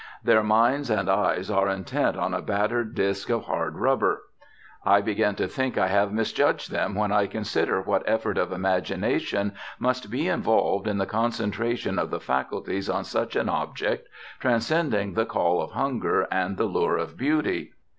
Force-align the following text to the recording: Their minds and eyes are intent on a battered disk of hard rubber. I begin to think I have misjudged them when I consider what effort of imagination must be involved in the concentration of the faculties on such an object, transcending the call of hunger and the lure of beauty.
Their 0.23 0.41
minds 0.41 0.89
and 0.89 1.07
eyes 1.07 1.51
are 1.51 1.69
intent 1.69 2.17
on 2.17 2.33
a 2.33 2.41
battered 2.41 2.95
disk 2.95 3.29
of 3.29 3.43
hard 3.45 3.75
rubber. 3.75 4.23
I 4.83 4.99
begin 4.99 5.35
to 5.35 5.47
think 5.47 5.77
I 5.77 5.89
have 5.89 6.11
misjudged 6.11 6.71
them 6.71 6.95
when 6.95 7.11
I 7.11 7.27
consider 7.27 7.79
what 7.83 8.01
effort 8.07 8.39
of 8.39 8.51
imagination 8.51 9.53
must 9.77 10.09
be 10.09 10.27
involved 10.27 10.87
in 10.87 10.97
the 10.97 11.05
concentration 11.05 11.99
of 11.99 12.09
the 12.09 12.19
faculties 12.19 12.89
on 12.89 13.03
such 13.03 13.35
an 13.35 13.47
object, 13.47 14.07
transcending 14.39 15.13
the 15.13 15.27
call 15.27 15.61
of 15.61 15.73
hunger 15.73 16.21
and 16.31 16.57
the 16.57 16.65
lure 16.65 16.97
of 16.97 17.15
beauty. 17.15 17.73